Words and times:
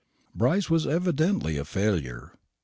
Brice 0.33 0.67
was 0.67 0.87
evidently 0.87 1.57
a 1.59 1.63
failure. 1.63 2.31